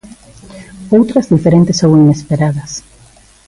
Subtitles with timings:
[0.97, 2.71] Outras diferentes ou inesperadas.